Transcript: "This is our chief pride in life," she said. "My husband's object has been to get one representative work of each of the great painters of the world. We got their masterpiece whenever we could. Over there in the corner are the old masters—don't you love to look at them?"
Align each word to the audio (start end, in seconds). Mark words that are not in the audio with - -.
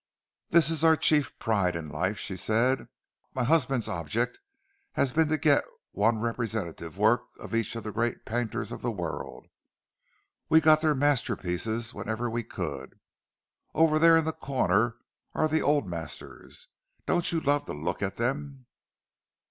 "This 0.49 0.71
is 0.71 0.83
our 0.83 0.97
chief 0.97 1.37
pride 1.37 1.75
in 1.75 1.87
life," 1.87 2.17
she 2.17 2.35
said. 2.35 2.87
"My 3.35 3.43
husband's 3.43 3.87
object 3.87 4.39
has 4.93 5.11
been 5.11 5.27
to 5.27 5.37
get 5.37 5.63
one 5.91 6.17
representative 6.17 6.97
work 6.97 7.25
of 7.39 7.53
each 7.53 7.75
of 7.75 7.83
the 7.83 7.91
great 7.91 8.25
painters 8.25 8.71
of 8.71 8.81
the 8.81 8.89
world. 8.89 9.45
We 10.49 10.59
got 10.59 10.81
their 10.81 10.95
masterpiece 10.95 11.93
whenever 11.93 12.31
we 12.31 12.41
could. 12.41 12.99
Over 13.75 13.99
there 13.99 14.17
in 14.17 14.25
the 14.25 14.33
corner 14.33 14.95
are 15.35 15.47
the 15.47 15.61
old 15.61 15.87
masters—don't 15.87 17.31
you 17.31 17.39
love 17.39 17.65
to 17.65 17.73
look 17.73 18.01
at 18.01 18.15
them?" 18.17 18.65